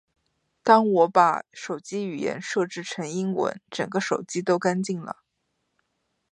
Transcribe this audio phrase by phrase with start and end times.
[0.63, 5.17] 当我把手机语言设置成英文，整个手机都干净了